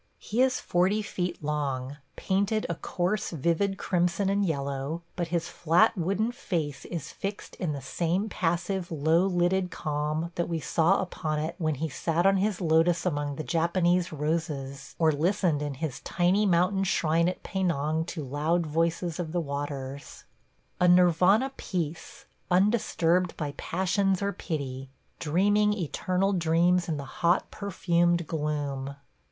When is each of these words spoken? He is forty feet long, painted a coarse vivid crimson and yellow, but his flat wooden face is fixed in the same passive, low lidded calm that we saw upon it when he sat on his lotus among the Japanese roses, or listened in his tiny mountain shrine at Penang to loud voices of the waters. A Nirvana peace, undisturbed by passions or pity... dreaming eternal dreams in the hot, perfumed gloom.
He 0.17 0.41
is 0.41 0.59
forty 0.59 1.03
feet 1.03 1.43
long, 1.43 1.97
painted 2.15 2.65
a 2.67 2.73
coarse 2.73 3.29
vivid 3.29 3.77
crimson 3.77 4.29
and 4.29 4.43
yellow, 4.43 5.03
but 5.15 5.27
his 5.27 5.47
flat 5.47 5.95
wooden 5.95 6.31
face 6.31 6.85
is 6.85 7.11
fixed 7.11 7.53
in 7.57 7.73
the 7.73 7.83
same 7.83 8.27
passive, 8.27 8.89
low 8.91 9.27
lidded 9.27 9.69
calm 9.69 10.31
that 10.33 10.49
we 10.49 10.59
saw 10.59 11.03
upon 11.03 11.37
it 11.37 11.53
when 11.59 11.75
he 11.75 11.87
sat 11.87 12.25
on 12.25 12.37
his 12.37 12.59
lotus 12.59 13.05
among 13.05 13.35
the 13.35 13.43
Japanese 13.43 14.11
roses, 14.11 14.95
or 14.97 15.11
listened 15.11 15.61
in 15.61 15.75
his 15.75 15.99
tiny 15.99 16.47
mountain 16.47 16.83
shrine 16.83 17.29
at 17.29 17.43
Penang 17.43 18.03
to 18.05 18.23
loud 18.23 18.65
voices 18.65 19.19
of 19.19 19.31
the 19.31 19.39
waters. 19.39 20.23
A 20.79 20.87
Nirvana 20.87 21.51
peace, 21.57 22.25
undisturbed 22.49 23.37
by 23.37 23.53
passions 23.55 24.19
or 24.23 24.33
pity... 24.33 24.89
dreaming 25.19 25.73
eternal 25.73 26.33
dreams 26.33 26.89
in 26.89 26.97
the 26.97 27.03
hot, 27.05 27.51
perfumed 27.51 28.25
gloom. 28.25 28.95